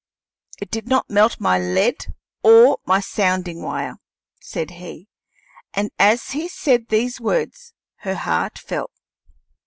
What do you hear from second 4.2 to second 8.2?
said he. And as he said these words her